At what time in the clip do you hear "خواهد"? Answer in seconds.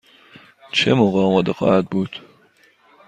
1.53-1.85